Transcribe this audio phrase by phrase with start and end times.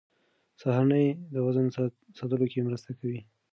[0.61, 1.65] سهارنۍ د وزن
[2.17, 3.19] ساتلو کې مرسته کوي.